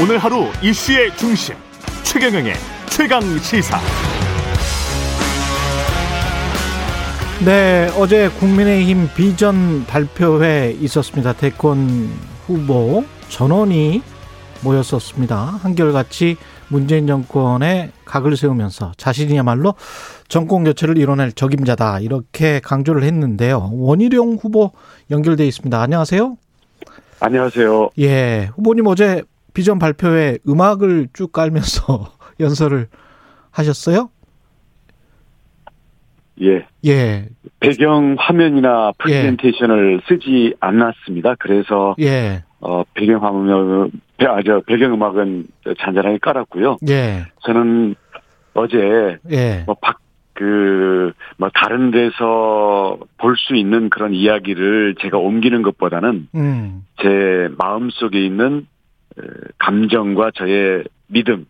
오늘 0.00 0.16
하루 0.18 0.44
이슈의 0.62 1.16
중심 1.16 1.56
최경영의 2.04 2.54
최강 2.88 3.20
시사. 3.38 3.78
네, 7.44 7.90
어제 7.98 8.28
국민의힘 8.28 9.08
비전 9.16 9.84
발표회 9.86 10.76
있었습니다. 10.80 11.32
대권 11.32 12.10
후보 12.46 13.02
전원이 13.28 14.02
모였었습니다. 14.62 15.36
한결같이 15.36 16.36
문재인 16.68 17.08
정권에 17.08 17.90
각을 18.04 18.36
세우면서 18.36 18.92
자신이야말로 18.96 19.74
정권 20.28 20.62
교체를 20.62 20.96
이뤄낼 20.96 21.32
적임자다 21.32 21.98
이렇게 21.98 22.60
강조를 22.60 23.02
했는데요. 23.02 23.70
원희룡 23.72 24.38
후보 24.40 24.70
연결돼 25.10 25.44
있습니다. 25.44 25.80
안녕하세요. 25.80 26.36
안녕하세요. 27.18 27.90
예, 27.98 28.50
후보님 28.54 28.86
어제 28.86 29.24
비전 29.54 29.78
발표회 29.78 30.38
음악을 30.48 31.08
쭉 31.12 31.32
깔면서 31.32 32.12
연설을 32.40 32.88
하셨어요? 33.50 34.10
예. 36.40 36.66
예. 36.86 37.28
배경 37.58 38.14
화면이나 38.18 38.92
프레젠테이션을 38.98 40.02
쓰지 40.06 40.54
않았습니다. 40.60 41.34
그래서 41.40 41.96
예. 42.00 42.44
어 42.60 42.84
배경 42.94 43.24
화면 43.24 43.90
아저 44.20 44.62
배경 44.66 44.92
음악은 44.94 45.46
잔잔하게 45.78 46.18
깔았고요. 46.18 46.76
예. 46.88 47.24
저는 47.44 47.96
어제 48.54 49.18
예. 49.30 49.64
뭐 49.66 49.74
박 49.80 49.98
그 50.34 51.12
뭐 51.36 51.50
다른 51.52 51.90
데서 51.90 52.96
볼 53.16 53.34
수 53.36 53.56
있는 53.56 53.90
그런 53.90 54.14
이야기를 54.14 54.94
제가 55.00 55.18
옮기는 55.18 55.62
것보다는 55.62 56.28
음. 56.36 56.84
제 57.02 57.48
마음 57.58 57.90
속에 57.90 58.24
있는 58.24 58.58
어, 58.58 58.77
감정과 59.58 60.32
저의 60.34 60.84
믿음, 61.08 61.46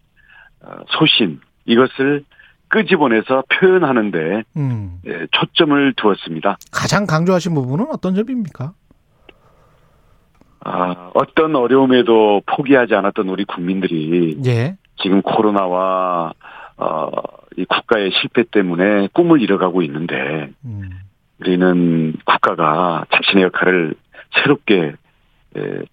어, 0.61 0.77
소신 0.89 1.41
이것을 1.65 2.25
끄집어내서 2.69 3.45
표현하는데 3.49 4.43
음. 4.57 5.01
예, 5.07 5.27
초점을 5.31 5.95
두었습니다. 5.95 6.59
가장 6.71 7.07
강조하신 7.07 7.55
부분은 7.55 7.87
어떤 7.91 8.15
점입니까? 8.15 8.73
아, 10.65 11.11
어떤 11.15 11.57
어려움에도 11.57 12.43
포기하지 12.47 12.95
않았던 12.95 13.29
우리 13.29 13.45
국민들이 13.45 14.39
예. 14.47 14.77
지금 15.01 15.23
코로나와 15.23 16.33
어, 16.77 17.11
이 17.57 17.65
국가의 17.65 18.11
실패 18.21 18.45
때문에 18.51 19.09
꿈을 19.13 19.41
잃어가고 19.41 19.83
있는데 19.83 20.51
음. 20.65 20.91
우리는 21.41 22.15
국가가 22.25 23.05
자신의 23.13 23.45
역할을 23.45 23.95
새롭게 24.35 24.77
에, 24.79 24.95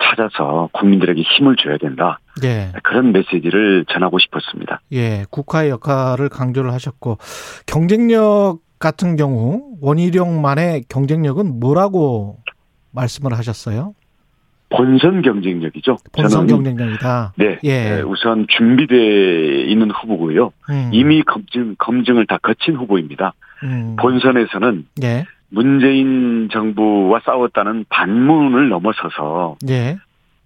찾아서 0.04 0.70
국민들에게 0.74 1.22
힘을 1.22 1.56
줘야 1.56 1.78
된다. 1.78 2.20
예. 2.44 2.72
그런 2.84 3.12
메시지를 3.12 3.86
전하고 3.90 4.20
싶었습니다. 4.20 4.82
예. 4.92 5.26
국가의 5.30 5.70
역할을 5.70 6.30
강조를 6.30 6.74
하셨고 6.74 7.18
경쟁력 7.66 8.60
같은 8.80 9.16
경우 9.16 9.78
원희룡만의 9.82 10.84
경쟁력은 10.90 11.60
뭐라고 11.60 12.38
말씀을 12.92 13.34
하셨어요? 13.38 13.94
본선 14.70 15.22
경쟁력이죠. 15.22 15.98
본선 16.12 16.48
경쟁력이다. 16.48 17.34
네, 17.38 17.60
예. 17.64 17.96
네, 17.96 18.02
우선 18.02 18.46
준비돼 18.50 19.66
있는 19.68 19.92
후보고요. 19.92 20.52
음. 20.70 20.90
이미 20.92 21.22
검증 21.24 21.76
검증을 21.78 22.26
다 22.28 22.38
거친 22.42 22.76
후보입니다. 22.76 23.34
음. 23.64 23.96
본선에서는 23.98 24.86
예. 25.04 25.26
문재인 25.50 26.50
정부와 26.52 27.22
싸웠다는 27.26 27.86
반문을 27.90 28.70
넘어서서 28.70 29.58
예. 29.70 29.98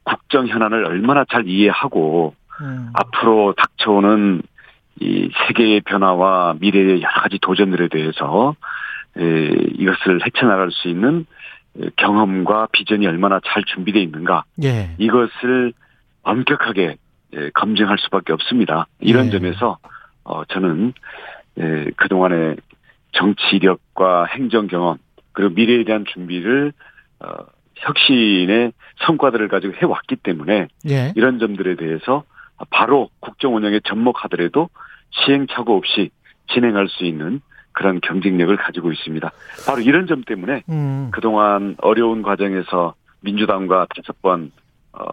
국정 0.04 0.48
현안을 0.48 0.86
얼마나 0.86 1.26
잘 1.26 1.48
이해하고 1.48 2.34
음. 2.62 2.90
앞으로 2.94 3.54
닥쳐오는 3.54 4.42
이 5.02 5.30
세계의 5.48 5.82
변화와 5.82 6.56
미래의 6.60 7.02
여러 7.02 7.14
가지 7.22 7.40
도전들에 7.42 7.88
대해서 7.88 8.56
에, 9.18 9.22
이것을 9.78 10.26
헤쳐나갈 10.26 10.72
수 10.72 10.90
있는 10.90 11.26
경험과 11.96 12.68
비전이 12.72 13.08
얼마나 13.08 13.40
잘 13.46 13.64
준비되어 13.64 14.02
있는가 14.02 14.44
예. 14.64 14.92
이것을 14.98 15.74
엄격하게 16.24 16.98
예, 17.36 17.50
검증할 17.54 17.98
수밖에 18.00 18.34
없습니다. 18.34 18.88
이런 19.00 19.28
예. 19.28 19.30
점에서 19.30 19.78
어, 20.24 20.44
저는 20.46 20.94
예, 21.60 21.86
그동안의 21.96 22.58
정치력과 23.14 24.26
행정 24.26 24.68
경험 24.68 24.98
그리고 25.32 25.54
미래에 25.54 25.84
대한 25.84 26.06
준비를 26.06 26.74
어, 27.20 27.28
혁신의 27.76 28.74
성과들을 29.06 29.48
가지고 29.48 29.74
해왔기 29.76 30.18
때문에 30.18 30.68
예. 30.90 31.14
이런 31.16 31.40
점들에 31.40 31.76
대해서 31.76 32.24
바로 32.70 33.10
국정 33.20 33.56
운영에 33.56 33.80
접목하더라도 33.86 34.70
시행착오 35.12 35.76
없이 35.76 36.12
진행할 36.54 36.88
수 36.90 37.06
있는 37.06 37.42
그런 37.72 38.02
경쟁력을 38.02 38.56
가지고 38.58 38.92
있습니다. 38.92 39.32
바로 39.66 39.80
이런 39.80 40.08
점 40.08 40.24
때문에 40.24 40.64
음. 40.70 41.10
그동안 41.12 41.76
어려운 41.80 42.22
과정에서 42.22 42.96
민주당과 43.22 43.88
다섯 43.96 44.22
번 44.22 44.52
어, 44.92 45.04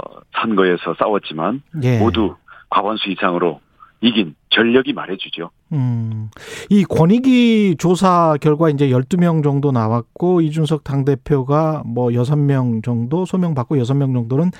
선거에서 0.40 0.94
싸웠지만 0.98 1.62
예. 1.82 1.98
모두 1.98 2.34
과반수 2.70 3.10
이상으로 3.10 3.60
이긴 4.00 4.34
전력이 4.50 4.92
말해주죠. 4.92 5.50
음. 5.72 6.30
이 6.70 6.84
권익위 6.84 7.76
조사 7.78 8.36
결과 8.40 8.70
이제 8.70 8.88
12명 8.88 9.42
정도 9.42 9.72
나왔고 9.72 10.40
이준석 10.42 10.84
당대표가 10.84 11.82
뭐 11.86 12.08
6명 12.08 12.84
정도 12.84 13.24
소명받고 13.24 13.76
6명 13.76 14.12
정도는 14.14 14.50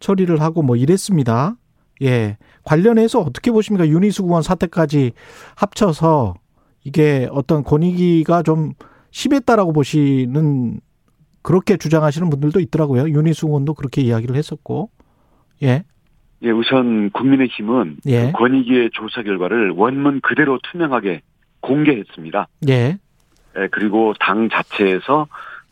처리를 0.00 0.40
하고 0.40 0.62
뭐 0.62 0.76
이랬습니다. 0.76 1.56
예. 2.02 2.38
관련해서 2.64 3.20
어떻게 3.20 3.50
보십니까? 3.50 3.86
윤희숙 3.86 4.26
의원 4.26 4.42
사태까지 4.42 5.12
합쳐서 5.56 6.34
이게 6.84 7.28
어떤 7.30 7.62
권익위가 7.62 8.42
좀 8.42 8.72
심했다라고 9.10 9.72
보시는 9.72 10.80
그렇게 11.42 11.76
주장하시는 11.76 12.28
분들도 12.30 12.60
있더라고요. 12.60 13.08
윤희숙 13.10 13.50
의원도 13.50 13.74
그렇게 13.74 14.02
이야기를 14.02 14.36
했었고. 14.36 14.90
예. 15.62 15.84
예, 16.42 16.50
우선 16.50 17.10
국민의힘은 17.10 17.98
예. 18.06 18.26
그 18.26 18.32
권익위의 18.32 18.90
조사 18.92 19.22
결과를 19.22 19.70
원문 19.70 20.20
그대로 20.20 20.58
투명하게 20.62 21.22
공개했습니다. 21.60 22.48
예. 22.68 22.98
예, 23.58 23.68
그리고 23.70 24.14
당 24.18 24.48
자체에서 24.48 25.26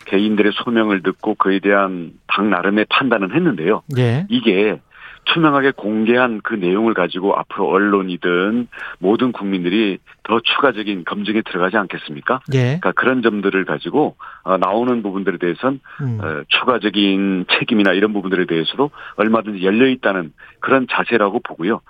개인들의 0.05 0.53
소명을 0.55 1.03
듣고 1.03 1.35
그에 1.35 1.59
대한 1.61 2.13
당 2.27 2.51
나름의 2.51 2.87
판단은 2.89 3.35
했는데요. 3.35 3.83
예. 3.99 4.27
이게 4.29 4.81
투명하게 5.29 5.73
공개한 5.73 6.41
그 6.43 6.55
내용을 6.55 6.95
가지고 6.95 7.37
앞으로 7.37 7.69
언론이든 7.69 8.69
모든 8.99 9.33
국민들이 9.33 9.99
더 10.23 10.41
추가적인 10.41 11.05
검증에 11.05 11.43
들어가지 11.43 11.77
않겠습니까? 11.77 12.41
예. 12.55 12.79
그러니까 12.81 12.93
그런 12.93 13.23
점들을 13.23 13.65
가지고 13.65 14.17
어, 14.43 14.57
나오는 14.57 15.03
부분들에 15.03 15.39
대해서는 15.39 15.81
음. 16.01 16.19
어, 16.23 16.43
추가적인 16.49 17.47
책임이나 17.51 17.93
이런 17.93 18.13
부분들에 18.13 18.47
대해서도 18.47 18.91
얼마든지 19.17 19.65
열려 19.65 19.89
있다는 19.89 20.33
그런 20.61 20.87
자세라고 20.91 21.41
보고요. 21.41 21.81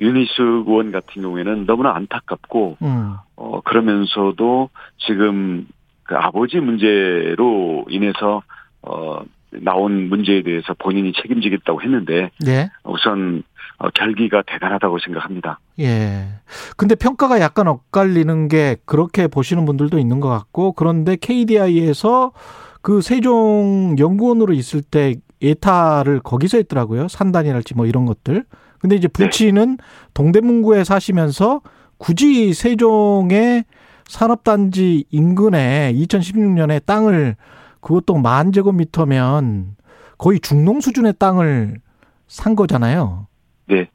윤희숙 0.00 0.66
의원 0.66 0.90
같은 0.90 1.22
경우에는 1.22 1.66
너무나 1.66 1.94
안타깝고 1.94 2.78
음. 2.82 3.14
어 3.36 3.60
그러면서도 3.60 4.70
지금 4.98 5.66
그 6.04 6.16
아버지 6.16 6.58
문제로 6.58 7.84
인해서 7.88 8.42
어 8.82 9.22
나온 9.60 10.08
문제에 10.08 10.42
대해서 10.42 10.74
본인이 10.78 11.12
책임지겠다고 11.12 11.82
했는데 11.82 12.30
예. 12.46 12.70
우선 12.84 13.42
어, 13.78 13.90
결기가 13.90 14.42
대단하다고 14.46 14.98
생각합니다. 15.00 15.58
예. 15.80 16.26
근데 16.76 16.94
평가가 16.94 17.40
약간 17.40 17.66
엇갈리는 17.68 18.48
게 18.48 18.76
그렇게 18.84 19.26
보시는 19.26 19.64
분들도 19.64 19.98
있는 19.98 20.20
것 20.20 20.28
같고 20.28 20.72
그런데 20.72 21.16
KDI에서 21.16 22.32
그 22.80 23.00
세종 23.00 23.96
연구원으로 23.98 24.52
있을 24.52 24.82
때 24.82 25.16
예타를 25.40 26.20
거기서 26.20 26.58
했더라고요. 26.58 27.08
산단이랄지 27.08 27.74
뭐 27.74 27.86
이런 27.86 28.06
것들. 28.06 28.44
근데 28.78 28.96
이제 28.96 29.08
부친은 29.08 29.78
동대문구에 30.14 30.84
사시면서 30.84 31.60
굳이 31.98 32.52
세종의 32.52 33.64
산업단지 34.08 35.04
인근에 35.10 35.92
2016년에 35.94 36.84
땅을 36.84 37.36
그것도 37.82 38.16
만 38.16 38.52
제곱미터면 38.52 39.76
거의 40.16 40.40
중농 40.40 40.80
수준의 40.80 41.14
땅을 41.18 41.74
산 42.26 42.54
거잖아요. 42.56 43.26
네. 43.66 43.88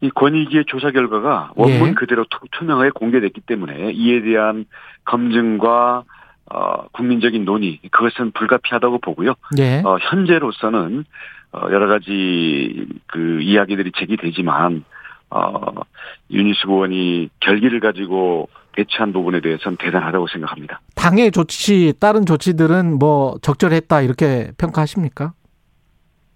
이 0.00 0.10
권익위의 0.10 0.64
조사 0.66 0.90
결과가 0.90 1.52
원문 1.56 1.88
예. 1.90 1.94
그대로 1.94 2.24
투- 2.30 2.46
투명하게 2.52 2.90
공개됐기 2.90 3.40
때문에 3.42 3.92
이에 3.92 4.20
대한 4.22 4.66
검증과 5.04 6.04
어, 6.52 6.86
국민적인 6.92 7.44
논의 7.44 7.78
그것은 7.90 8.32
불가피하다고 8.32 8.98
보고요. 8.98 9.34
예. 9.58 9.80
어, 9.84 9.96
현재로서는 10.00 11.04
어, 11.52 11.60
여러 11.70 11.86
가지 11.86 12.86
그 13.06 13.40
이야기들이 13.40 13.92
제기되지만 13.96 14.84
어, 15.30 15.60
윤희숙 16.30 16.70
의원이 16.70 17.30
결기를 17.40 17.80
가지고 17.80 18.48
배치한 18.72 19.12
부분에 19.12 19.40
대해서는 19.40 19.76
대단하다고 19.78 20.26
생각합니다. 20.28 20.80
당의 20.94 21.30
조치, 21.30 21.92
다른 22.00 22.26
조치들은 22.26 22.98
뭐 22.98 23.36
적절했다 23.42 24.02
이렇게 24.02 24.50
평가하십니까? 24.58 25.32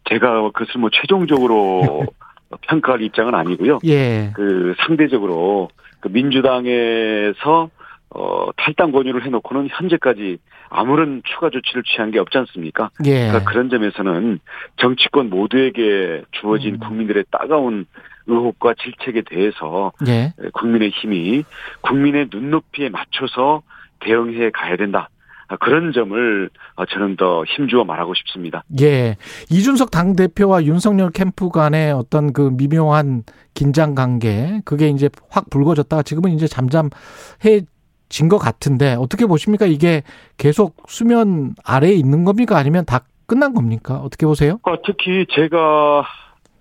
제가 0.09 0.50
그것을 0.53 0.81
뭐 0.81 0.91
최종적으로 0.93 2.06
평가할 2.62 3.03
입장은 3.03 3.35
아니고요. 3.35 3.81
예. 3.87 4.31
그 4.35 4.75
상대적으로 4.87 5.69
그 6.00 6.09
민주당에서 6.09 7.71
어 8.11 8.49
탈당 8.56 8.93
권유를 8.93 9.25
해놓고는 9.25 9.69
현재까지 9.71 10.39
아무런 10.69 11.23
추가 11.25 11.50
조치를 11.50 11.82
취한 11.82 12.11
게 12.12 12.19
없지 12.19 12.39
않습니까? 12.39 12.91
예. 13.05 13.29
그러니까 13.29 13.50
그런 13.50 13.69
점에서는 13.69 14.39
정치권 14.77 15.29
모두에게 15.29 16.23
주어진 16.31 16.75
음. 16.75 16.79
국민들의 16.79 17.25
따가운 17.31 17.87
의혹과 18.26 18.75
질책에 18.82 19.23
대해서 19.23 19.93
예. 20.08 20.32
국민의 20.52 20.90
힘이 20.90 21.44
국민의 21.81 22.28
눈높이에 22.31 22.88
맞춰서 22.88 23.62
대응해 24.00 24.50
가야 24.50 24.76
된다. 24.76 25.08
아, 25.49 25.56
그런 25.56 25.93
점을 25.93 26.50
어, 26.75 26.84
저는 26.87 27.17
더 27.17 27.44
힘주어 27.44 27.84
말하고 27.84 28.14
싶습니다. 28.14 28.64
예. 28.81 29.17
이준석 29.50 29.90
당대표와 29.90 30.64
윤석열 30.64 31.11
캠프 31.11 31.50
간의 31.50 31.93
어떤 31.93 32.32
그 32.32 32.50
미묘한 32.52 33.23
긴장 33.55 33.94
관계, 33.94 34.61
그게 34.64 34.88
이제 34.88 35.08
확 35.31 35.49
불거졌다가 35.50 36.02
지금은 36.02 36.32
이제 36.32 36.49
잠잠해진 36.49 38.29
것 38.29 38.38
같은데, 38.38 38.94
어떻게 38.99 39.26
보십니까? 39.26 39.67
이게 39.67 40.02
계속 40.37 40.76
수면 40.88 41.55
아래에 41.64 41.93
있는 41.93 42.25
겁니까? 42.25 42.56
아니면 42.56 42.84
다 42.84 43.05
끝난 43.26 43.55
겁니까? 43.55 43.99
어떻게 43.99 44.26
보세요? 44.26 44.58
아, 44.64 44.76
특히 44.84 45.26
제가 45.31 46.00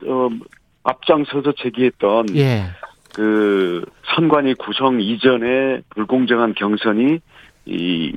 어, 0.07 0.29
앞장서서 0.85 1.53
제기했던 1.57 2.35
예. 2.35 2.63
그 3.13 3.83
선관위 4.15 4.53
구성 4.55 5.01
이전에 5.01 5.81
불공정한 5.89 6.53
경선이 6.53 7.19
이 7.65 8.13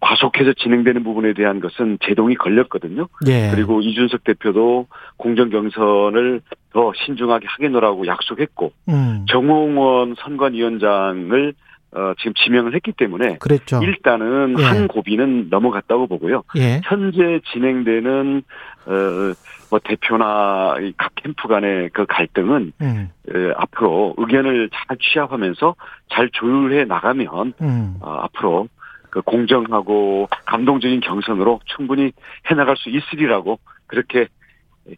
과속해서 0.00 0.52
진행되는 0.54 1.04
부분에 1.04 1.32
대한 1.32 1.60
것은 1.60 1.98
제동이 2.04 2.34
걸렸거든요. 2.34 3.08
예. 3.28 3.50
그리고 3.54 3.80
이준석 3.80 4.24
대표도 4.24 4.88
공정 5.16 5.48
경선을 5.48 6.40
더 6.72 6.92
신중하게 7.04 7.46
하겠노라고 7.48 8.06
약속했고 8.06 8.72
음. 8.88 9.24
정홍원 9.28 10.16
선관위원장을 10.18 11.54
어, 11.94 12.14
지금 12.18 12.32
지명을 12.34 12.74
했기 12.74 12.90
때문에 12.92 13.36
그랬죠. 13.38 13.80
일단은 13.82 14.56
예. 14.58 14.64
한 14.64 14.88
고비는 14.88 15.48
넘어갔다고 15.50 16.06
보고요. 16.06 16.42
예. 16.56 16.80
현재 16.84 17.40
진행되는 17.52 18.42
어 18.86 19.34
뭐 19.72 19.80
대표나 19.82 20.76
이각 20.82 21.14
캠프 21.14 21.48
간의 21.48 21.88
그 21.94 22.04
갈등은 22.04 22.74
음. 22.82 23.10
에, 23.26 23.52
앞으로 23.56 24.14
의견을 24.18 24.68
잘 24.68 24.98
취합하면서 25.00 25.76
잘 26.10 26.28
조율해 26.30 26.84
나가면 26.84 27.54
음. 27.62 27.96
어, 28.00 28.18
앞으로 28.20 28.68
그 29.08 29.22
공정하고 29.22 30.28
감동적인 30.44 31.00
경선으로 31.00 31.60
충분히 31.64 32.12
해나갈 32.50 32.76
수 32.76 32.90
있으리라고 32.90 33.60
그렇게 33.86 34.26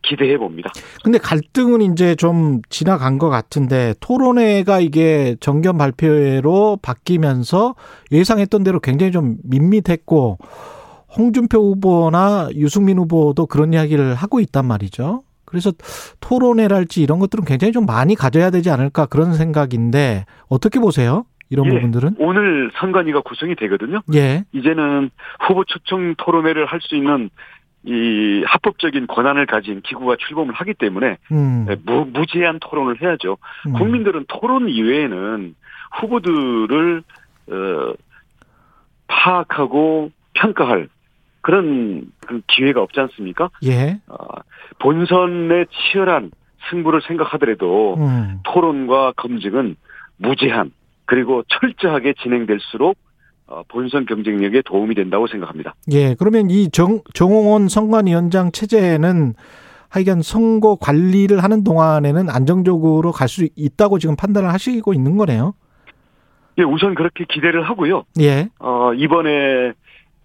기대해 0.02 0.36
봅니다. 0.38 0.72
근데 1.04 1.18
갈등은 1.18 1.80
이제 1.92 2.16
좀 2.16 2.60
지나간 2.68 3.18
것 3.18 3.28
같은데 3.28 3.94
토론회가 4.00 4.80
이게 4.80 5.36
정견 5.38 5.78
발표회로 5.78 6.80
바뀌면서 6.82 7.76
예상했던 8.10 8.64
대로 8.64 8.80
굉장히 8.80 9.12
좀 9.12 9.36
밋밋했고 9.44 10.38
홍준표 11.16 11.58
후보나 11.58 12.48
유승민 12.54 12.98
후보도 12.98 13.46
그런 13.46 13.72
이야기를 13.72 14.14
하고 14.14 14.40
있단 14.40 14.66
말이죠. 14.66 15.22
그래서 15.44 15.72
토론회랄지 16.20 17.02
이런 17.02 17.18
것들은 17.20 17.44
굉장히 17.44 17.72
좀 17.72 17.86
많이 17.86 18.14
가져야 18.14 18.50
되지 18.50 18.70
않을까 18.70 19.06
그런 19.06 19.34
생각인데 19.34 20.24
어떻게 20.48 20.80
보세요? 20.80 21.24
이런 21.50 21.66
예. 21.66 21.70
부분들은? 21.70 22.16
오늘 22.18 22.70
선관위가 22.76 23.20
구성이 23.20 23.54
되거든요. 23.54 24.00
예. 24.14 24.44
이제는 24.52 25.10
후보 25.46 25.64
초청 25.64 26.14
토론회를 26.16 26.66
할 26.66 26.80
수 26.80 26.96
있는 26.96 27.30
이 27.86 28.42
합법적인 28.46 29.06
권한을 29.06 29.44
가진 29.46 29.82
기구가 29.82 30.16
출범을 30.18 30.54
하기 30.54 30.72
때문에 30.74 31.18
음. 31.32 31.66
무, 31.84 32.06
무제한 32.12 32.58
토론을 32.58 33.00
해야죠. 33.02 33.36
음. 33.66 33.72
국민들은 33.74 34.24
토론 34.28 34.68
이외에는 34.70 35.54
후보들을 36.00 37.02
어, 37.50 37.92
파악하고 39.06 40.10
평가할 40.32 40.88
그런 41.44 42.06
그 42.26 42.40
기회가 42.46 42.80
없지 42.80 42.98
않습니까? 43.00 43.50
예. 43.66 44.00
어, 44.08 44.16
본선의 44.78 45.66
치열한 45.70 46.30
승부를 46.70 47.02
생각하더라도 47.06 47.96
음. 47.98 48.40
토론과 48.44 49.12
검증은 49.16 49.76
무제한 50.16 50.72
그리고 51.04 51.42
철저하게 51.48 52.14
진행될수록 52.22 52.96
어, 53.46 53.62
본선 53.68 54.06
경쟁력에 54.06 54.62
도움이 54.64 54.94
된다고 54.94 55.26
생각합니다. 55.26 55.74
예, 55.92 56.14
그러면 56.14 56.48
이 56.48 56.70
정, 56.70 57.02
정홍원 57.12 57.68
선관위원장 57.68 58.50
체제는 58.50 59.34
하여간 59.90 60.22
선거 60.22 60.76
관리를 60.80 61.42
하는 61.44 61.62
동안에는 61.62 62.30
안정적으로 62.30 63.12
갈 63.12 63.28
수 63.28 63.46
있다고 63.54 63.98
지금 63.98 64.16
판단을 64.16 64.50
하시고 64.50 64.94
있는 64.94 65.18
거네요. 65.18 65.52
예, 66.56 66.62
우선 66.62 66.94
그렇게 66.94 67.26
기대를 67.28 67.68
하고요. 67.68 68.04
예, 68.20 68.48
어, 68.60 68.94
이번에 68.94 69.74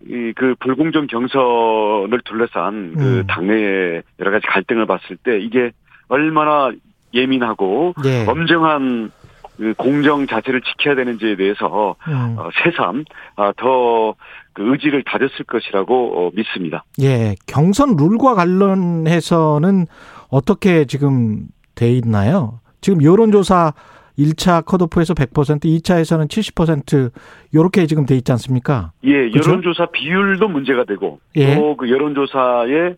이 0.08 0.34
그 0.36 0.56
불공정 0.60 1.08
경선을 1.08 2.22
둘러싼 2.26 2.94
그 2.96 3.20
음. 3.20 3.28
당내의 3.28 4.04
여러 4.20 4.32
가지 4.32 4.48
갈등을 4.48 4.86
봤을 4.86 5.18
때 5.18 5.40
이게 5.40 5.72
얼마나 6.08 6.72
예민하고 7.14 7.94
예. 8.06 8.26
엄정한 8.26 9.12
그 9.58 9.74
공정 9.78 10.26
자체를 10.26 10.62
지켜야 10.62 10.96
되는지에 10.96 11.36
대해서 11.36 11.96
음, 12.08 12.36
어, 12.38 12.50
새삼 12.64 13.04
아, 13.36 13.52
더 13.58 14.16
그 14.60 14.74
의지를 14.74 15.04
다졌을 15.04 15.46
것이라고 15.46 16.28
어, 16.28 16.32
믿습니다. 16.34 16.84
예. 17.02 17.36
경선 17.48 17.96
룰과 17.96 18.36
관련해서는 18.36 19.88
어떻게 20.30 20.84
지금 20.84 21.48
돼 21.76 21.92
있나요? 21.94 22.60
지금 22.82 23.02
여론조사 23.02 23.74
1차 24.20 24.66
컷오프에서 24.66 25.14
100%, 25.14 25.64
2차에서는 25.64 26.28
70% 26.28 27.12
요렇게 27.54 27.86
지금 27.86 28.06
돼 28.06 28.16
있지 28.16 28.32
않습니까? 28.34 28.92
예, 29.04 29.30
그죠? 29.30 29.50
여론조사 29.52 29.88
비율도 29.88 30.50
문제가 30.50 30.84
되고 30.84 31.20
예. 31.38 31.56
또그 31.56 31.90
여론조사에 31.90 32.96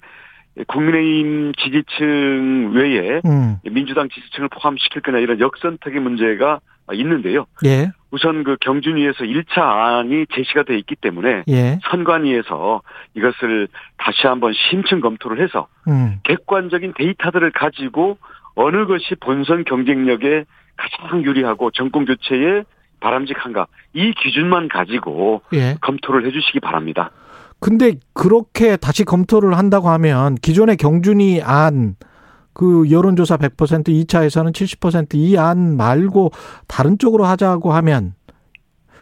국민의힘 0.67 1.53
지지층 1.53 2.71
외에 2.73 3.21
음. 3.25 3.57
민주당 3.71 4.09
지지층을 4.09 4.49
포함시킬 4.49 5.01
거냐 5.01 5.19
이런 5.19 5.39
역선택의 5.39 6.01
문제가 6.01 6.59
있는데요. 6.93 7.45
예. 7.65 7.91
우선 8.09 8.43
그 8.43 8.57
경준위에서 8.59 9.23
1차 9.23 9.59
안이 9.59 10.25
제시가 10.35 10.63
돼 10.63 10.77
있기 10.79 10.95
때문에 10.95 11.43
예. 11.47 11.79
선관위에서 11.89 12.81
이것을 13.15 13.69
다시 13.97 14.27
한번 14.27 14.51
심층 14.53 14.99
검토를 14.99 15.41
해서 15.41 15.67
음. 15.87 16.19
객관적인 16.23 16.93
데이터들을 16.97 17.51
가지고 17.51 18.17
어느 18.55 18.85
것이 18.85 19.15
본선 19.21 19.63
경쟁력에 19.63 20.43
가장 20.77 21.23
유리하고 21.23 21.71
정권 21.71 22.05
교체에 22.05 22.63
바람직한가 22.99 23.67
이 23.93 24.13
기준만 24.13 24.69
가지고 24.69 25.41
예. 25.53 25.75
검토를 25.81 26.25
해주시기 26.27 26.59
바랍니다. 26.59 27.11
근데 27.59 27.93
그렇게 28.13 28.75
다시 28.75 29.03
검토를 29.03 29.57
한다고 29.57 29.89
하면 29.89 30.35
기존의 30.35 30.77
경준이 30.77 31.41
안 31.43 31.95
그 32.53 32.89
여론조사 32.91 33.37
100% 33.37 33.87
2차에서는 33.87 34.53
70%이 34.53 35.37
안 35.37 35.77
말고 35.77 36.31
다른 36.67 36.97
쪽으로 36.97 37.25
하자고 37.25 37.73
하면 37.73 38.13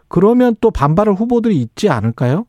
그러면 0.07 0.55
또 0.61 0.71
반발할 0.71 1.15
후보들이 1.15 1.55
있지 1.57 1.89
않을까요? 1.89 2.45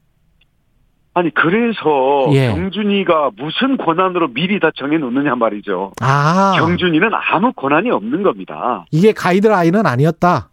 아니 1.12 1.30
그래서 1.34 2.28
예. 2.32 2.48
경준이가 2.48 3.30
무슨 3.36 3.76
권한으로 3.76 4.28
미리 4.28 4.60
다 4.60 4.70
정해놓느냐 4.74 5.34
말이죠. 5.34 5.92
아, 6.00 6.54
경준이는 6.56 7.10
아무 7.12 7.52
권한이 7.52 7.90
없는 7.90 8.22
겁니다. 8.22 8.84
이게 8.92 9.12
가이드라인은 9.12 9.86
아니었다. 9.86 10.50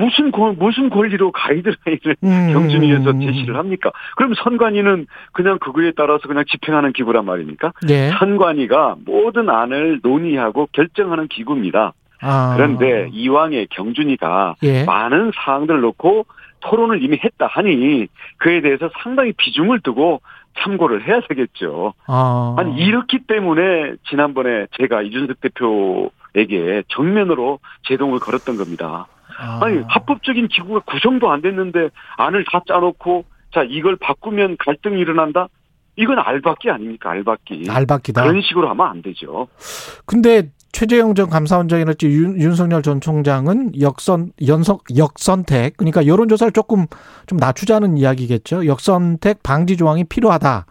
무슨 0.00 0.30
권 0.32 0.56
무슨 0.58 0.88
권리로 0.88 1.30
가이드라인을 1.32 2.16
음. 2.24 2.52
경준위에서 2.52 3.18
제시를 3.18 3.56
합니까? 3.56 3.90
그럼 4.16 4.32
선관위는 4.34 5.06
그냥 5.32 5.58
그거에 5.58 5.92
따라서 5.94 6.26
그냥 6.26 6.44
집행하는 6.48 6.92
기구란 6.92 7.26
말입니까? 7.26 7.72
예. 7.90 8.10
선관위가 8.18 8.96
모든 9.04 9.50
안을 9.50 10.00
논의하고 10.02 10.68
결정하는 10.72 11.28
기구입니다. 11.28 11.92
아. 12.22 12.54
그런데 12.56 13.08
이왕에 13.12 13.66
경준위가 13.70 14.56
예. 14.62 14.84
많은 14.84 15.32
사항들을 15.34 15.80
놓고 15.80 16.26
토론을 16.60 17.02
이미 17.02 17.18
했다 17.22 17.46
하니 17.46 18.06
그에 18.38 18.60
대해서 18.60 18.90
상당히 19.02 19.32
비중을 19.32 19.80
두고 19.80 20.20
참고를 20.58 21.06
해야 21.06 21.20
되겠죠. 21.28 21.94
아. 22.06 22.56
아니 22.58 22.76
이렇기 22.76 23.20
때문에 23.26 23.94
지난번에 24.08 24.66
제가 24.76 25.02
이준석 25.02 25.40
대표에게 25.40 26.84
정면으로 26.88 27.60
제동을 27.84 28.18
걸었던 28.18 28.56
겁니다. 28.56 29.06
아. 29.38 29.60
아니 29.62 29.82
합법적인 29.88 30.48
기구가 30.48 30.80
구성도 30.80 31.30
안 31.30 31.40
됐는데 31.40 31.90
안을 32.16 32.44
다 32.50 32.60
짜놓고 32.66 33.24
자 33.52 33.62
이걸 33.62 33.96
바꾸면 33.96 34.56
갈등이 34.58 34.98
일어난다. 35.00 35.48
이건 35.96 36.18
알박기 36.18 36.70
아닙니까 36.70 37.10
알박기. 37.10 37.66
알박기다. 37.68 38.22
그런 38.22 38.40
식으로 38.42 38.68
하면 38.70 38.86
안 38.86 39.02
되죠. 39.02 39.48
근데 40.06 40.50
최재형 40.72 41.14
전 41.14 41.28
감사원장이랄지 41.28 42.06
윤, 42.08 42.40
윤석열 42.40 42.82
전 42.82 43.00
총장은 43.00 43.80
역선 43.80 44.32
연석 44.46 44.84
역선택 44.96 45.76
그러니까 45.76 46.06
여론조사를 46.06 46.52
조금 46.52 46.86
좀 47.26 47.38
낮추자는 47.38 47.98
이야기겠죠. 47.98 48.66
역선택 48.66 49.42
방지 49.42 49.76
조항이 49.76 50.04
필요하다. 50.04 50.66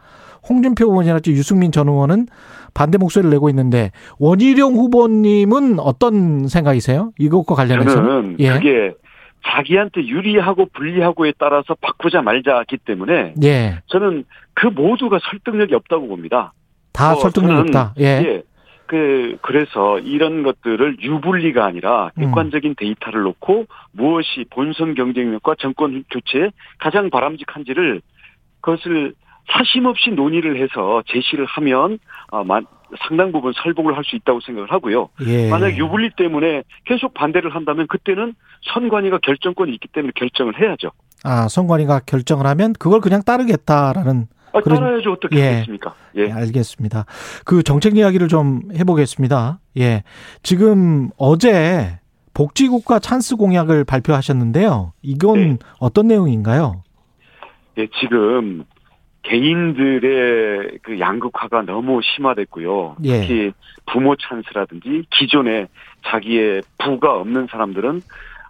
홍준표 0.47 0.85
의원이랄지 0.85 1.31
유승민 1.31 1.71
전 1.71 1.89
의원은 1.89 2.27
반대 2.73 2.97
목소리를 2.97 3.29
내고 3.29 3.49
있는데 3.49 3.91
원희룡 4.19 4.75
후보님은 4.75 5.79
어떤 5.79 6.47
생각이세요? 6.47 7.11
이것과 7.19 7.55
관련해서 7.55 7.95
저는 7.95 8.37
예. 8.39 8.53
그게 8.53 8.93
자기한테 9.45 10.05
유리하고 10.05 10.67
불리하고에 10.73 11.33
따라서 11.37 11.75
바꾸자 11.79 12.21
말자기 12.21 12.77
때문에 12.77 13.33
예. 13.43 13.79
저는 13.87 14.25
그 14.53 14.67
모두가 14.67 15.19
설득력이 15.29 15.75
없다고 15.75 16.07
봅니다. 16.07 16.53
다 16.91 17.13
어, 17.13 17.15
설득력 17.15 17.49
저는, 17.49 17.61
없다. 17.61 17.93
예. 17.99 18.03
예. 18.03 18.43
그, 18.89 19.37
그래서 19.43 19.99
이런 19.99 20.41
것들을 20.41 20.97
유불리가 20.99 21.63
아니라 21.63 22.09
음. 22.17 22.25
객관적인 22.25 22.73
데이터를 22.75 23.21
놓고 23.21 23.67
무엇이 23.91 24.45
본선 24.49 24.95
경쟁력과 24.95 25.53
정권 25.59 26.03
교체에 26.09 26.49
가장 26.79 27.11
바람직한지를 27.11 28.01
그것을 28.61 29.13
사심 29.51 29.85
없이 29.85 30.09
논의를 30.09 30.59
해서 30.59 31.03
제시를 31.05 31.45
하면 31.45 31.99
아, 32.31 32.43
마- 32.43 32.61
상당 33.07 33.31
부분 33.31 33.53
설복을 33.53 33.95
할 33.95 34.03
수 34.03 34.15
있다고 34.15 34.39
생각을 34.39 34.71
하고요. 34.71 35.09
예. 35.27 35.51
만약 35.51 35.77
유불리 35.77 36.09
때문에 36.17 36.63
계속 36.85 37.13
반대를 37.13 37.53
한다면 37.53 37.85
그때는 37.85 38.33
선관위가 38.73 39.19
결정권이 39.19 39.71
있기 39.73 39.87
때문에 39.89 40.11
결정을 40.15 40.59
해야죠. 40.59 40.89
아, 41.23 41.47
선관위가 41.47 41.99
결정을 42.07 42.47
하면 42.47 42.73
그걸 42.73 43.01
그냥 43.01 43.21
따르겠다라는 43.23 44.25
아, 44.53 44.61
그런- 44.61 44.79
따라야죠. 44.79 45.11
어떻게 45.13 45.37
예. 45.39 45.47
하겠습니까? 45.53 45.93
예. 46.17 46.21
예, 46.27 46.31
알겠습니다. 46.31 47.05
그 47.45 47.63
정책 47.63 47.97
이야기를 47.97 48.27
좀 48.27 48.61
해보겠습니다. 48.75 49.59
예. 49.77 50.03
지금 50.43 51.09
어제 51.17 51.99
복지국가 52.33 52.99
찬스 52.99 53.35
공약을 53.35 53.83
발표하셨는데요. 53.83 54.93
이건 55.01 55.39
네. 55.39 55.57
어떤 55.79 56.07
내용인가요? 56.07 56.83
예, 57.77 57.87
지금 57.99 58.63
개인들의 59.23 60.79
그 60.81 60.99
양극화가 60.99 61.63
너무 61.63 62.01
심화됐고요. 62.03 62.97
예. 63.03 63.21
특히 63.21 63.51
부모 63.85 64.15
찬스라든지 64.15 65.05
기존에 65.11 65.67
자기의 66.07 66.61
부가 66.77 67.15
없는 67.17 67.47
사람들은 67.51 68.01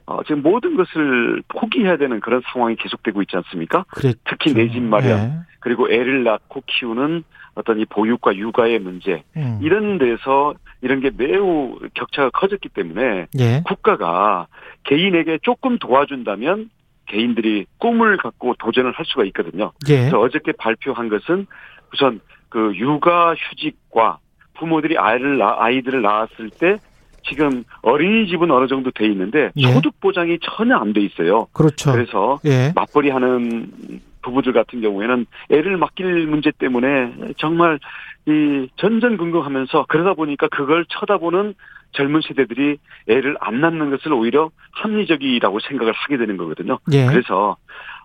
어, 0.09 0.23
지금 0.23 0.41
모든 0.41 0.75
것을 0.75 1.43
포기해야 1.49 1.97
되는 1.97 2.19
그런 2.19 2.41
상황이 2.51 2.75
계속되고 2.75 3.21
있지 3.21 3.35
않습니까? 3.37 3.85
그래. 3.91 4.13
특히 4.27 4.53
내 4.55 4.67
집 4.69 4.81
마련 4.81 5.19
예. 5.19 5.31
그리고 5.59 5.87
애를 5.91 6.23
낳고 6.23 6.63
키우는 6.65 7.23
어떤 7.53 7.79
이 7.79 7.85
보육과 7.85 8.35
육아의 8.35 8.79
문제 8.79 9.23
음. 9.37 9.59
이런 9.61 9.99
데서 9.99 10.55
이런 10.81 10.99
게 10.99 11.11
매우 11.15 11.77
격차가 11.93 12.31
커졌기 12.31 12.69
때문에 12.69 13.27
예. 13.37 13.61
국가가 13.65 14.47
개인에게 14.85 15.37
조금 15.43 15.77
도와준다면 15.77 16.71
개인들이 17.05 17.67
꿈을 17.77 18.17
갖고 18.17 18.55
도전을 18.57 18.91
할 18.93 19.05
수가 19.05 19.25
있거든요. 19.25 19.73
예. 19.89 19.97
그래서 19.99 20.19
어저께 20.19 20.53
발표한 20.53 21.09
것은 21.09 21.45
우선 21.93 22.19
그 22.49 22.73
육아 22.75 23.35
휴직과 23.35 24.17
부모들이 24.55 24.97
아이를 24.97 25.37
낳, 25.37 25.55
아이들을 25.61 26.01
낳았을 26.01 26.49
때 26.49 26.77
지금 27.29 27.63
어린이집은 27.83 28.49
어느 28.51 28.67
정도 28.67 28.91
돼 28.91 29.05
있는데 29.07 29.51
예. 29.55 29.71
소득 29.71 29.99
보장이 29.99 30.39
전혀 30.41 30.75
안 30.75 30.93
돼 30.93 31.01
있어요. 31.01 31.47
그렇죠. 31.53 31.91
그래서 31.91 32.39
예. 32.45 32.71
맞벌이 32.75 33.09
하는 33.11 33.71
부부들 34.21 34.53
같은 34.53 34.81
경우에는 34.81 35.25
애를 35.51 35.77
맡길 35.77 36.27
문제 36.27 36.51
때문에 36.51 37.13
정말 37.37 37.79
이 38.25 38.67
전전긍긍하면서 38.75 39.85
그러다 39.87 40.13
보니까 40.13 40.47
그걸 40.49 40.85
쳐다보는 40.89 41.53
젊은 41.91 42.21
세대들이 42.27 42.77
애를 43.07 43.37
안 43.39 43.61
낳는 43.61 43.89
것을 43.91 44.13
오히려 44.13 44.51
합리적이라고 44.71 45.59
생각을 45.59 45.93
하게 45.93 46.17
되는 46.17 46.37
거거든요. 46.37 46.79
예. 46.91 47.05
그래서 47.05 47.55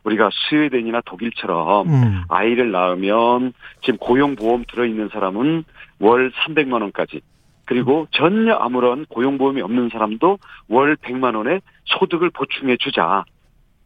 우리가 0.05 0.31
스웨덴이나 0.49 1.01
독일처럼 1.07 1.89
음. 1.89 2.23
아이를 2.29 2.71
낳으면 2.71 3.53
지금 3.83 3.99
고용보험 3.99 4.65
들어있는 4.71 5.09
사람은 5.13 5.65
월 5.99 6.31
300만 6.31 6.83
원까지 6.83 7.21
그리고 7.65 8.07
전혀 8.11 8.55
아무런 8.55 9.07
고용보험이 9.07 9.63
없는 9.63 9.89
사람도 9.91 10.39
월 10.69 10.97
100만 10.97 11.37
원의 11.37 11.61
소득을 11.85 12.31
보충해 12.31 12.77
주자. 12.79 13.25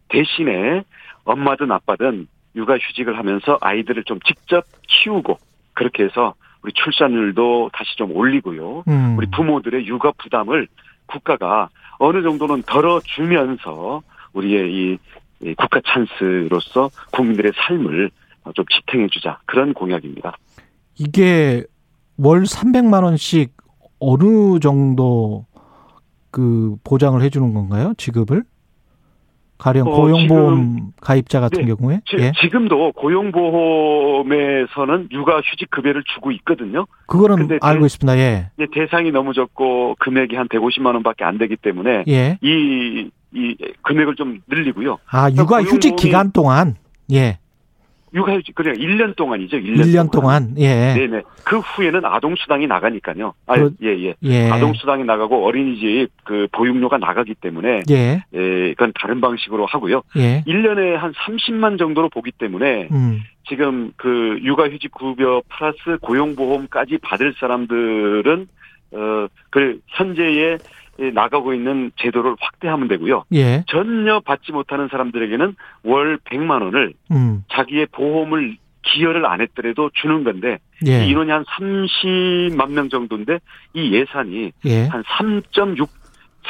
대신에 0.09 0.83
엄마든 1.25 1.71
아빠든 1.71 2.27
육아휴직을 2.57 3.19
하면서 3.19 3.59
아이들을 3.61 4.05
좀 4.05 4.19
직접 4.21 4.65
키우고 4.89 5.39
그렇게 5.75 6.05
해서 6.05 6.35
우리 6.63 6.73
출산율도 6.73 7.71
다시 7.73 7.97
좀 7.97 8.11
올리고요. 8.17 8.85
음. 8.89 9.17
우리 9.17 9.27
부모들의 9.31 9.87
육아 9.87 10.13
부담을 10.19 10.67
국가가 11.07 11.69
어느 11.99 12.23
정도는 12.23 12.63
덜어주면서 12.63 14.03
우리의 14.33 14.73
이, 14.73 14.99
이 15.41 15.55
국가 15.55 15.81
찬스로서 15.87 16.91
국민들의 17.13 17.53
삶을 17.55 18.11
좀 18.55 18.65
지탱해주자 18.71 19.39
그런 19.47 19.73
공약입니다. 19.75 20.37
이게 20.99 21.65
월 22.17 22.43
300만 22.43 23.05
원씩 23.05 23.53
어느 24.01 24.59
정도 24.61 25.47
그 26.31 26.77
보장을 26.85 27.21
해주는 27.23 27.55
건가요? 27.55 27.95
지급을? 27.97 28.43
가령 29.59 29.89
어, 29.89 29.91
고용보험 29.97 30.93
가입자 31.01 31.41
같은 31.41 31.65
네. 31.65 31.75
경우에? 31.75 32.01
지, 32.05 32.15
예. 32.21 32.31
금도 32.49 32.93
고용보험에서는 32.93 35.09
육아휴직 35.11 35.69
급여를 35.71 36.05
주고 36.15 36.31
있거든요. 36.33 36.87
그거는 37.07 37.49
근데 37.49 37.59
알고 37.61 37.81
대- 37.81 37.87
있습니다. 37.87 38.19
예. 38.19 38.51
근데 38.55 38.71
대상이 38.73 39.11
너무 39.11 39.33
적고 39.33 39.97
금액이 39.99 40.37
한 40.37 40.47
150만 40.47 40.95
원밖에 40.95 41.25
안 41.25 41.39
되기 41.39 41.57
때문에 41.57 42.05
예. 42.07 42.39
이, 42.41 43.11
이 43.35 43.57
금액을 43.83 44.15
좀 44.15 44.39
늘리고요. 44.47 44.99
아, 45.11 45.29
육아 45.33 45.61
휴직 45.63 45.95
고용보험이- 45.95 45.97
기간 45.97 46.31
동안 46.31 46.77
예. 47.13 47.39
육아휴직 48.15 48.55
그냥 48.55 48.75
1년 48.77 49.15
동안이죠. 49.17 49.59
1년, 49.59 49.85
1년 49.85 50.11
동안 50.11 50.55
예. 50.59 50.95
네네. 50.95 51.23
그 51.45 51.59
후에는 51.59 52.05
아동수당이 52.05 52.67
나가니까요. 52.67 53.35
아, 53.47 53.55
그렇- 53.55 53.71
예, 53.83 53.89
예. 54.07 54.15
예. 54.23 54.51
아동수당이 54.51 55.05
나가고 55.05 55.45
어린이집 55.47 56.09
그 56.25 56.47
보육료가 56.53 56.99
나가기 56.99 57.35
때문에 57.35 57.83
예. 57.91 58.23
예, 58.35 58.71
그건 58.75 58.93
다른 58.99 59.21
방식으로 59.21 59.67
하고요. 59.67 60.03
예. 60.17 60.43
1년에 60.47 60.95
한 60.95 61.13
30만 61.13 61.79
정도로 61.79 62.09
보기 62.09 62.33
때문에 62.33 62.89
음. 62.91 63.21
지금 63.49 63.93
그 63.97 64.39
육아휴직 64.43 64.93
급여 64.93 65.43
플러스 65.49 65.99
고용보험까지 66.03 66.99
받을 67.03 67.35
사람들은 67.39 68.47
어그 68.93 69.81
현재의 69.89 70.39
예, 70.39 70.59
나가고 70.99 71.55
있는 71.55 71.93
제도를 71.97 72.35
확대하면 72.41 72.89
되고요. 72.89 73.25
예. 73.33 73.65
전혀 73.69 74.21
받지 74.21 74.53
못하는 74.53 74.89
사람들에게는 74.91 75.55
월 75.85 76.19
100만 76.25 76.63
원을 76.63 76.93
음. 77.13 77.45
자기의 77.53 77.87
보험을 77.93 78.57
기여를 78.83 79.27
안 79.27 79.41
했더라도 79.41 79.91
주는 79.95 80.25
건데 80.25 80.59
예. 80.87 81.05
이 81.05 81.11
인원이 81.11 81.31
한 81.31 81.45
30만 81.45 82.71
명 82.73 82.89
정도인데 82.89 83.39
이 83.75 83.93
예산이 83.95 84.53
예. 84.67 84.87
한 84.87 85.03
3.6 85.05 85.89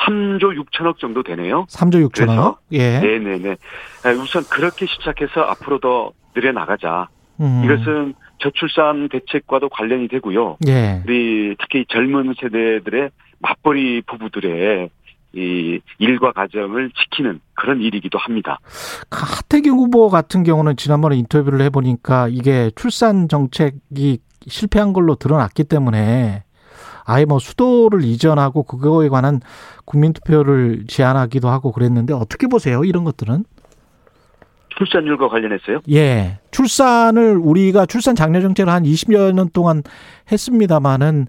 3조 0.06 0.56
6천억 0.64 0.98
정도 0.98 1.22
되네요. 1.24 1.66
3조 1.68 2.08
6천억. 2.08 2.12
그래서- 2.12 2.58
예. 2.72 3.00
네네네. 3.00 3.56
아, 4.04 4.10
우선 4.10 4.44
그렇게 4.44 4.86
시작해서 4.86 5.40
앞으로 5.42 5.80
더 5.80 6.12
늘려 6.34 6.52
나가자. 6.52 7.08
음. 7.40 7.62
이것은 7.64 8.14
저출산 8.38 9.08
대책과도 9.08 9.68
관련이 9.70 10.06
되고요. 10.08 10.58
예. 10.68 11.02
우리 11.04 11.56
특히 11.58 11.84
젊은 11.88 12.34
세대들의 12.40 13.10
맞벌이 13.40 14.02
부부들의 14.02 14.90
이 15.34 15.80
일과 15.98 16.32
가정을 16.32 16.90
지키는 16.90 17.40
그런 17.54 17.80
일이기도 17.80 18.18
합니다. 18.18 18.58
하태경 19.10 19.76
후보 19.76 20.08
같은 20.08 20.42
경우는 20.42 20.76
지난번에 20.76 21.16
인터뷰를 21.16 21.60
해보니까 21.62 22.28
이게 22.28 22.70
출산 22.74 23.28
정책이 23.28 24.18
실패한 24.46 24.92
걸로 24.92 25.16
드러났기 25.16 25.64
때문에 25.64 26.44
아예 27.04 27.24
뭐 27.24 27.38
수도를 27.38 28.04
이전하고 28.04 28.64
그거에 28.64 29.08
관한 29.08 29.40
국민투표를 29.84 30.84
제안하기도 30.88 31.48
하고 31.48 31.72
그랬는데 31.72 32.14
어떻게 32.14 32.46
보세요? 32.46 32.84
이런 32.84 33.04
것들은? 33.04 33.44
출산율과 34.76 35.28
관련해서요. 35.28 35.80
예. 35.90 36.38
출산을 36.50 37.36
우리가 37.36 37.86
출산 37.86 38.14
장려 38.14 38.40
정책을 38.40 38.72
한 38.72 38.84
20여 38.84 39.32
년 39.32 39.48
동안 39.52 39.82
했습니다마는 40.30 41.26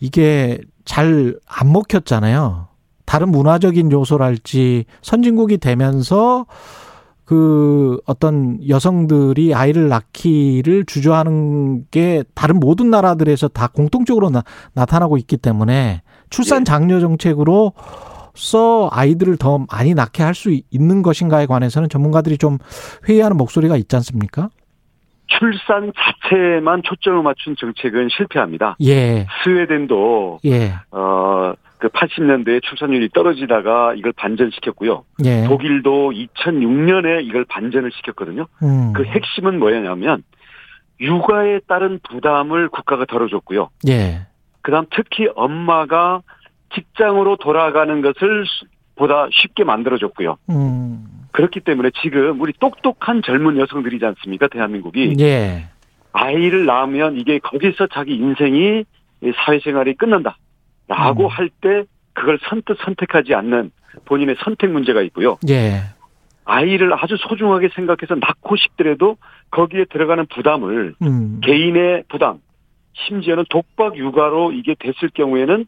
이게 0.00 0.60
잘 0.84 1.38
안 1.46 1.72
먹혔잖아요. 1.72 2.68
다른 3.04 3.30
문화적인 3.30 3.90
요소랄지 3.92 4.84
선진국이 5.02 5.58
되면서 5.58 6.46
그 7.24 8.00
어떤 8.06 8.58
여성들이 8.66 9.54
아이를 9.54 9.88
낳기를 9.88 10.86
주저하는 10.86 11.86
게 11.90 12.24
다른 12.34 12.58
모든 12.58 12.90
나라들에서 12.90 13.48
다 13.48 13.66
공통적으로 13.68 14.30
나, 14.30 14.44
나타나고 14.72 15.18
있기 15.18 15.36
때문에 15.36 16.02
출산 16.30 16.60
예. 16.60 16.64
장려 16.64 17.00
정책으로 17.00 17.72
써 18.34 18.88
아이들을 18.92 19.36
더 19.36 19.66
많이 19.70 19.94
낳게 19.94 20.22
할 20.22 20.34
수 20.34 20.58
있는 20.70 21.02
것인가에 21.02 21.46
관해서는 21.46 21.88
전문가들이 21.88 22.38
좀 22.38 22.58
회의하는 23.08 23.36
목소리가 23.36 23.76
있지 23.76 23.96
않습니까? 23.96 24.48
출산 25.28 25.92
자체만 25.96 26.82
초점을 26.82 27.22
맞춘 27.22 27.54
정책은 27.56 28.08
실패합니다. 28.10 28.76
예, 28.82 29.26
스웨덴도 29.44 30.40
예, 30.44 30.74
어, 30.90 31.54
그 31.78 31.88
80년대에 31.88 32.62
출산율이 32.62 33.10
떨어지다가 33.10 33.94
이걸 33.94 34.12
반전시켰고요. 34.12 35.04
예. 35.24 35.44
독일도 35.44 36.10
2006년에 36.10 37.24
이걸 37.24 37.44
반전을 37.44 37.92
시켰거든요. 37.92 38.46
음, 38.62 38.92
그 38.92 39.04
핵심은 39.04 39.58
뭐였냐면 39.58 40.24
육아에 41.00 41.60
따른 41.68 42.00
부담을 42.08 42.68
국가가 42.68 43.04
덜어줬고요. 43.04 43.70
예. 43.88 44.26
그다음 44.62 44.86
특히 44.90 45.28
엄마가 45.34 46.22
직장으로 46.74 47.36
돌아가는 47.36 48.00
것을 48.02 48.44
보다 48.96 49.28
쉽게 49.30 49.64
만들어줬고요. 49.64 50.36
음. 50.50 51.17
그렇기 51.38 51.60
때문에 51.60 51.90
지금 52.02 52.40
우리 52.40 52.52
똑똑한 52.52 53.22
젊은 53.22 53.58
여성들이지 53.58 54.04
않습니까? 54.04 54.48
대한민국이 54.48 55.14
예. 55.20 55.68
아이를 56.12 56.66
낳으면 56.66 57.16
이게 57.16 57.38
거기서 57.38 57.86
자기 57.92 58.16
인생이 58.16 58.84
이 59.22 59.32
사회생활이 59.36 59.94
끝난다 59.94 60.36
라고 60.88 61.26
음. 61.26 61.28
할때 61.28 61.84
그걸 62.12 62.40
선뜻 62.42 62.78
선택하지 62.80 63.34
않는 63.34 63.70
본인의 64.06 64.34
선택 64.40 64.70
문제가 64.70 65.00
있고요. 65.02 65.38
예. 65.48 65.82
아이를 66.44 66.92
아주 66.92 67.16
소중하게 67.16 67.68
생각해서 67.72 68.16
낳고 68.16 68.56
싶더라도 68.56 69.16
거기에 69.52 69.84
들어가는 69.90 70.26
부담을 70.34 70.96
음. 71.02 71.40
개인의 71.44 72.02
부담, 72.08 72.40
심지어는 72.94 73.44
독박 73.48 73.96
육아로 73.96 74.50
이게 74.50 74.74
됐을 74.76 75.08
경우에는 75.14 75.66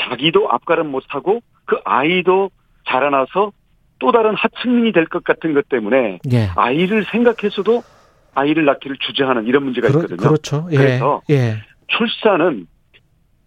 자기도 0.00 0.50
앞가름 0.50 0.90
못하고 0.90 1.42
그 1.66 1.76
아이도 1.84 2.50
자라나서 2.88 3.52
또 4.00 4.10
다른 4.12 4.34
하층민이 4.34 4.92
될 4.92 5.06
것 5.06 5.22
같은 5.24 5.54
것 5.54 5.68
때문에 5.68 6.18
예. 6.32 6.48
아이를 6.56 7.04
생각해서도 7.10 7.82
아이를 8.34 8.64
낳기를 8.64 8.96
주저하는 8.98 9.46
이런 9.46 9.64
문제가 9.64 9.88
있거든요. 9.88 10.16
그렇죠. 10.16 10.66
예. 10.72 10.76
그래서 10.76 11.22
예. 11.30 11.56
출산은 11.88 12.66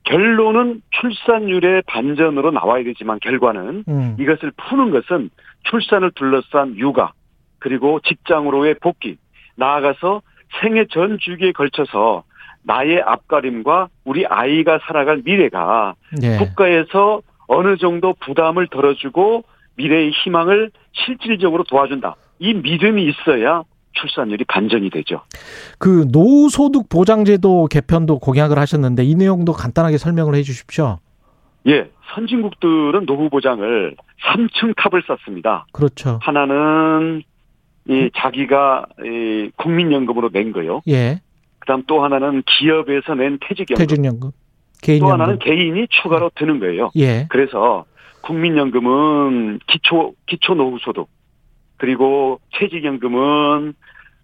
결론은 0.03 0.81
출산율의 0.91 1.83
반전으로 1.87 2.51
나와야 2.51 2.83
되지만 2.83 3.19
결과는 3.21 3.85
음. 3.87 4.17
이것을 4.19 4.51
푸는 4.57 4.91
것은 4.91 5.29
출산을 5.63 6.11
둘러싼 6.15 6.77
육아 6.77 7.13
그리고 7.59 7.99
직장으로의 8.01 8.75
복귀 8.81 9.17
나아가서 9.55 10.21
생애 10.61 10.85
전 10.91 11.17
주기에 11.19 11.53
걸쳐서 11.53 12.23
나의 12.63 13.01
앞가림과 13.01 13.87
우리 14.03 14.25
아이가 14.25 14.79
살아갈 14.85 15.21
미래가 15.23 15.95
예. 16.21 16.37
국가에서 16.37 17.21
어느 17.47 17.77
정도 17.77 18.13
부담을 18.19 18.67
덜어주고 18.67 19.43
미래의 19.75 20.11
희망을 20.11 20.71
실질적으로 20.91 21.63
도와준다. 21.63 22.15
이 22.39 22.53
믿음이 22.53 23.05
있어야 23.09 23.63
출산율이 23.93 24.45
반전이 24.45 24.89
되죠. 24.89 25.21
그 25.77 26.07
노후소득 26.11 26.89
보장제도 26.89 27.67
개편도 27.67 28.19
공약을 28.19 28.57
하셨는데 28.57 29.03
이 29.03 29.15
내용도 29.15 29.53
간단하게 29.53 29.97
설명을 29.97 30.35
해 30.35 30.41
주십시오. 30.41 30.99
예, 31.67 31.89
선진국들은 32.13 33.05
노후 33.05 33.29
보장을 33.29 33.95
3층 34.25 34.75
탑을 34.75 35.03
쌓습니다. 35.07 35.65
그렇죠. 35.71 36.19
하나는 36.21 37.23
이 37.87 38.09
자기가 38.15 38.85
이 39.03 39.51
국민연금으로 39.57 40.29
낸 40.29 40.51
거요. 40.51 40.81
예. 40.87 41.21
그다음 41.59 41.83
또 41.87 42.03
하나는 42.03 42.43
기업에서 42.45 43.15
낸 43.15 43.37
퇴직연금. 43.41 43.75
퇴직연금. 43.75 44.31
또 44.31 44.35
개인연금. 44.81 45.13
하나는 45.13 45.39
개인이 45.39 45.87
추가로 45.89 46.31
드는 46.35 46.59
거예요. 46.59 46.91
예. 46.97 47.27
그래서 47.29 47.85
국민연금은 48.23 49.59
기초 49.67 50.13
기초 50.25 50.55
노후소득 50.55 51.07
그리고 51.77 52.39
퇴직연금은 52.53 53.73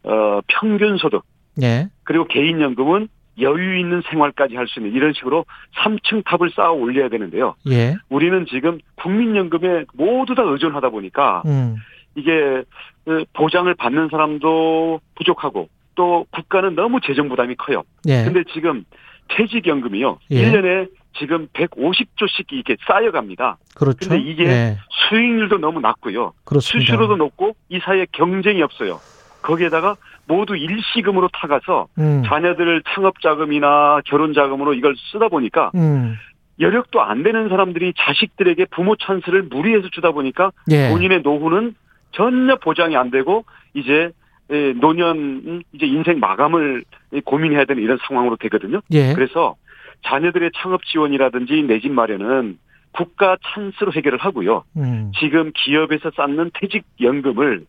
어 0.03 0.39
평균 0.47 0.97
소득 0.97 1.23
예. 1.61 1.89
그리고 2.03 2.25
개인연금은 2.25 3.09
여유 3.41 3.77
있는 3.79 4.01
생활까지 4.09 4.55
할 4.55 4.67
수 4.67 4.79
있는 4.79 4.93
이런 4.93 5.13
식으로 5.13 5.45
3층 5.83 6.23
탑을 6.25 6.51
쌓아 6.55 6.71
올려야 6.71 7.09
되는데요. 7.09 7.55
예. 7.69 7.95
우리는 8.09 8.45
지금 8.49 8.79
국민연금에 8.95 9.85
모두 9.93 10.35
다 10.35 10.43
의존하다 10.43 10.89
보니까 10.89 11.43
음. 11.45 11.75
이게 12.15 12.63
그 13.05 13.25
보장을 13.33 13.73
받는 13.75 14.09
사람도 14.09 14.99
부족하고 15.15 15.69
또 15.95 16.25
국가는 16.31 16.75
너무 16.75 16.99
재정 17.01 17.27
부담이 17.29 17.55
커요. 17.55 17.83
예. 18.07 18.23
근데 18.23 18.43
지금 18.53 18.85
퇴직연금이요. 19.29 20.19
예. 20.31 20.51
1년에 20.51 20.89
지금 21.17 21.47
150조씩 21.53 22.51
이게 22.51 22.77
쌓여갑니다. 22.87 23.57
그렇죠. 23.75 24.09
근데 24.09 24.23
이게 24.23 24.45
예. 24.45 24.77
수익률도 24.89 25.57
너무 25.57 25.79
낮고요. 25.79 26.33
그렇습니다. 26.43 26.91
수수료도 26.91 27.17
높고 27.17 27.55
이 27.69 27.79
사이에 27.79 28.05
경쟁이 28.11 28.61
없어요. 28.61 28.99
거기에다가 29.41 29.95
모두 30.27 30.55
일시금으로 30.55 31.29
타가서 31.33 31.87
음. 31.97 32.23
자녀들 32.25 32.83
창업 32.93 33.21
자금이나 33.21 34.01
결혼 34.05 34.33
자금으로 34.33 34.73
이걸 34.73 34.95
쓰다 35.11 35.27
보니까 35.27 35.71
음. 35.75 36.17
여력도 36.59 37.01
안 37.01 37.23
되는 37.23 37.49
사람들이 37.49 37.93
자식들에게 37.97 38.65
부모 38.65 38.95
찬스를 38.95 39.43
무리해서 39.43 39.87
주다 39.91 40.11
보니까 40.11 40.51
예. 40.69 40.89
본인의 40.89 41.21
노후는 41.21 41.73
전혀 42.11 42.55
보장이 42.57 42.95
안 42.97 43.11
되고 43.11 43.45
이제 43.73 44.11
에, 44.51 44.73
노년 44.73 45.63
이제 45.73 45.85
인생 45.85 46.19
마감을 46.19 46.83
고민해야 47.23 47.65
되는 47.65 47.81
이런 47.81 47.97
상황으로 48.07 48.35
되거든요. 48.37 48.81
예. 48.91 49.13
그래서 49.13 49.55
자녀들의 50.05 50.51
창업 50.57 50.83
지원이라든지 50.85 51.63
내 51.63 51.79
집 51.79 51.91
마련은 51.91 52.57
국가 52.91 53.37
찬스로 53.53 53.93
해결을 53.93 54.17
하고요. 54.19 54.63
음. 54.77 55.11
지금 55.19 55.51
기업에서 55.55 56.11
쌓는 56.15 56.51
퇴직 56.55 56.83
연금을 56.99 57.65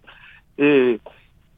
에, 0.60 0.96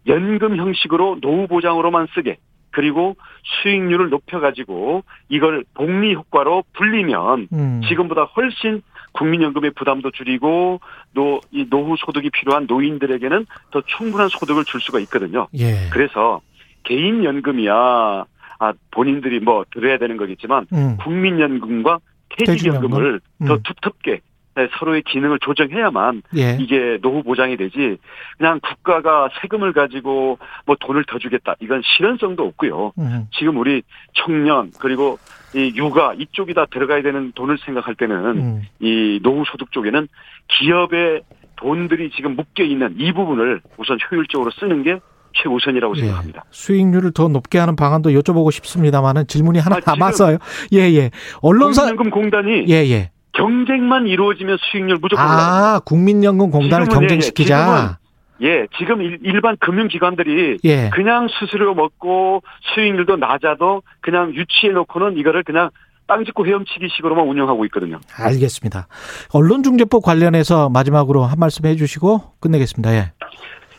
연금 0.07 0.57
형식으로 0.57 1.19
노후 1.21 1.47
보장으로만 1.47 2.09
쓰게 2.15 2.39
그리고 2.71 3.17
수익률을 3.63 4.09
높여가지고 4.11 5.05
이걸 5.29 5.65
복리 5.75 6.15
효과로 6.15 6.65
불리면 6.73 7.49
음. 7.53 7.81
지금보다 7.89 8.23
훨씬 8.25 8.83
국민연금의 9.13 9.73
부담도 9.73 10.11
줄이고 10.11 10.81
또이 11.15 11.69
노후 11.71 11.97
소득이 11.99 12.31
필요한 12.31 12.67
노인들에게는 12.67 13.47
더 13.71 13.83
충분한 13.83 14.29
소득을 14.29 14.65
줄 14.65 14.81
수가 14.81 14.99
있거든요. 15.01 15.49
예. 15.55 15.89
그래서 15.93 16.41
개인 16.83 17.23
연금이야 17.23 18.25
아 18.63 18.73
본인들이 18.93 19.41
뭐 19.41 19.65
들어야 19.73 19.99
되는 19.99 20.17
거겠지만 20.17 20.67
음. 20.73 20.97
국민연금과 20.99 21.99
퇴직연금을 22.29 23.21
퇴직연금? 23.41 23.47
더 23.49 23.55
음. 23.55 23.63
두텁게 23.65 24.21
네, 24.55 24.69
서로의 24.79 25.03
기능을 25.03 25.41
조정해야만 25.41 26.23
예. 26.37 26.59
이게 26.61 26.99
노후 27.03 27.25
보장이 27.25 27.57
되지 27.57 27.97
그냥 28.39 28.61
국가가 28.61 29.29
세금을 29.41 29.73
가지고 29.73 30.39
뭐 30.65 30.77
돈을 30.79 31.05
더 31.09 31.19
주겠다 31.19 31.57
이건 31.59 31.83
실현성도 31.85 32.47
없고요. 32.47 32.93
음. 32.99 33.27
지금 33.33 33.57
우리 33.57 33.83
청년 34.13 34.71
그리고 34.79 35.19
이 35.57 35.73
육아 35.75 36.15
이쪽이 36.15 36.55
다 36.55 36.67
들어가야 36.67 37.03
되는 37.03 37.33
돈을 37.35 37.59
생각할 37.65 37.97
때는 37.97 38.17
음. 38.39 38.63
이 38.79 39.19
노후 39.25 39.43
소득 39.45 39.73
쪽에는 39.73 40.07
기업의 40.47 41.23
돈들이 41.57 42.11
지금 42.11 42.37
묶여 42.37 42.63
있는 42.63 42.95
이 42.97 43.13
부분을 43.13 43.61
우선 43.77 43.99
효율적으로 44.09 44.53
쓰는 44.53 44.85
게 44.85 45.01
최우선이라고 45.35 45.97
예. 45.97 46.01
생각합니다. 46.01 46.45
수익률을 46.51 47.13
더 47.13 47.29
높게 47.29 47.59
하는 47.59 47.77
방안도 47.77 48.11
여쭤보고 48.11 48.51
싶습니다만은 48.53 49.27
질문이 49.27 49.59
하나 49.59 49.77
아, 49.77 49.81
남았어요. 49.85 50.39
예, 50.73 50.79
예. 50.79 51.11
언론사 51.41 51.83
국민연금공단이 51.95 52.65
예, 52.69 52.75
예. 52.91 53.11
경쟁만 53.33 54.07
이루어지면 54.07 54.59
수익률 54.61 54.99
무조건. 55.01 55.25
아, 55.27 55.81
국민연금 55.85 56.51
공단을 56.51 56.85
지금은, 56.87 57.03
예, 57.03 57.05
예. 57.05 57.09
경쟁시키자. 57.09 57.99
예, 58.43 58.67
지금 58.77 59.01
일- 59.03 59.21
일반 59.23 59.57
금융기관들이 59.59 60.59
예. 60.65 60.91
그냥 60.93 61.29
수수료 61.29 61.75
먹고 61.75 62.43
수익률도 62.75 63.17
낮아도 63.17 63.83
그냥 64.01 64.35
유치해 64.35 64.73
놓고는 64.73 65.17
이거를 65.17 65.45
그냥 65.45 65.71
땅 66.09 66.25
짓고 66.25 66.45
헤엄치기 66.47 66.89
식으로만 66.97 67.27
운영하고 67.27 67.65
있거든요. 67.67 68.01
알겠습니다. 68.17 68.89
언론중재법 69.33 70.03
관련해서 70.03 70.69
마지막으로 70.69 71.23
한 71.23 71.39
말씀 71.39 71.65
해주시고 71.65 72.35
끝내겠습니다. 72.41 72.93
예. 72.95 73.13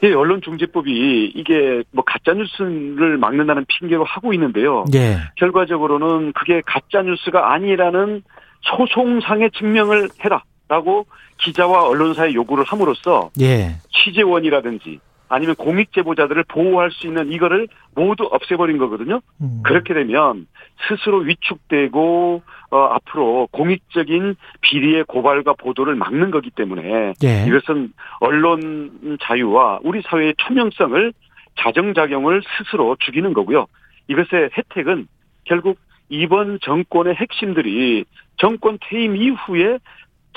예, 0.04 0.14
언론중재법이 0.14 1.32
이게 1.34 1.84
뭐 1.92 2.04
가짜뉴스를 2.04 3.18
막는다는 3.18 3.66
핑계로 3.68 4.04
하고 4.04 4.34
있는데요. 4.34 4.84
예. 4.94 5.18
결과적으로는 5.38 6.34
그게 6.34 6.62
가짜뉴스가 6.66 7.54
아니라는 7.54 8.22
소송상의 8.62 9.52
증명을 9.52 10.10
해라라고 10.24 11.06
기자와 11.38 11.88
언론사에 11.88 12.34
요구를 12.34 12.66
함으로써 12.66 13.30
예. 13.40 13.78
취재원이라든지 13.92 15.00
아니면 15.34 15.56
공익 15.56 15.92
제보자들을 15.94 16.44
보호할 16.44 16.92
수 16.92 17.08
있는 17.08 17.32
이거를 17.32 17.68
모두 17.96 18.30
없애버린 18.32 18.78
거거든요. 18.78 19.20
음. 19.42 19.62
그렇게 19.64 19.96
되면 19.96 20.46
스스로 20.88 21.18
위축되고 21.20 22.44
어, 22.70 22.78
앞으로 22.78 23.48
공익적인 23.52 24.36
비리의 24.62 25.06
고발과 25.06 25.54
보도를 25.54 25.96
막는 25.96 26.30
거기 26.30 26.52
때문에 26.52 27.14
예. 27.24 27.46
이것은 27.48 27.94
언론 28.20 29.18
자유와 29.22 29.80
우리 29.82 30.04
사회의 30.04 30.36
투명성을 30.38 31.14
자정작용을 31.58 32.44
스스로 32.58 32.96
죽이는 33.00 33.34
거고요. 33.34 33.66
이것의 34.10 34.52
혜택은 34.56 35.08
결국 35.46 35.80
이번 36.10 36.60
정권의 36.62 37.16
핵심들이 37.16 38.06
정권 38.38 38.78
퇴임 38.82 39.16
이후에 39.16 39.80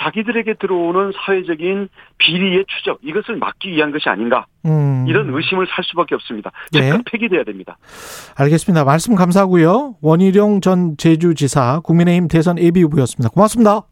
자기들에게 0.00 0.54
들어오는 0.54 1.12
사회적인 1.16 1.88
비리의 2.18 2.64
추적 2.68 2.98
이것을 3.02 3.36
막기 3.36 3.70
위한 3.70 3.92
것이 3.92 4.08
아닌가 4.08 4.46
음. 4.64 5.04
이런 5.08 5.32
의심을 5.34 5.66
살 5.68 5.84
수밖에 5.84 6.14
없습니다. 6.14 6.50
네. 6.72 6.82
즉각 6.82 7.02
폐기돼야 7.10 7.44
됩니다. 7.44 7.76
알겠습니다. 8.36 8.84
말씀 8.84 9.14
감사하고요. 9.14 9.96
원희룡 10.02 10.60
전 10.60 10.96
제주지사 10.96 11.80
국민의힘 11.84 12.28
대선 12.28 12.58
예비 12.58 12.82
후보였습니다. 12.82 13.30
고맙습니다. 13.30 13.82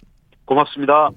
고맙습니다. 0.45 1.11